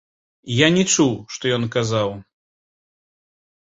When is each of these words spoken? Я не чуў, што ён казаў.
Я 0.59 0.67
не 0.77 0.83
чуў, 0.93 1.13
што 1.37 1.43
ён 1.57 1.63
казаў. 1.77 2.09